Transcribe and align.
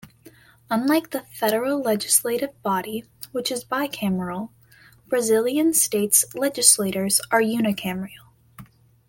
Unlike 0.71 1.11
the 1.11 1.25
federal 1.31 1.79
legislative 1.79 2.59
body, 2.63 3.05
which 3.33 3.51
is 3.51 3.63
bicameral, 3.63 4.49
Brazilian 5.07 5.75
states 5.75 6.25
legislatures 6.33 7.21
are 7.29 7.39
unicameral. 7.39 8.31